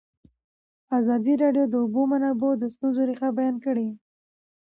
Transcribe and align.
ازادي 0.99 1.33
راډیو 1.43 1.65
د 1.67 1.71
د 1.73 1.75
اوبو 1.83 2.01
منابع 2.11 2.51
د 2.57 2.63
ستونزو 2.73 3.01
رېښه 3.09 3.29
بیان 3.37 3.55
کړې. 3.65 3.87